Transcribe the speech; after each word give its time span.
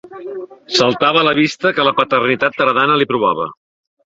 Saltava 0.77 1.21
a 1.21 1.27
la 1.27 1.35
vista 1.41 1.73
que 1.79 1.85
la 1.89 1.93
paternitat 2.01 2.59
tardana 2.63 2.99
li 3.03 3.11
provava. 3.13 3.47